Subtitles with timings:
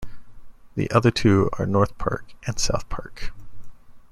[0.73, 3.31] The other two are North Park and South Park.